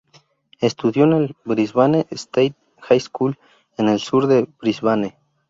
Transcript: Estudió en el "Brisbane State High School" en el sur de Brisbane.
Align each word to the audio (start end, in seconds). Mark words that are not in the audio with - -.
Estudió 0.59 1.03
en 1.03 1.13
el 1.13 1.35
"Brisbane 1.45 2.07
State 2.09 2.55
High 2.79 3.01
School" 3.01 3.37
en 3.77 3.87
el 3.87 3.99
sur 3.99 4.25
de 4.25 4.47
Brisbane. 4.59 5.19